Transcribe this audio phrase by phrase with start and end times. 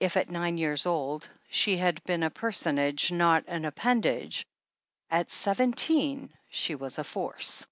[0.00, 4.44] If at nine years old she had been a personage, not an appendage,
[5.08, 7.64] at seventeen she was a force.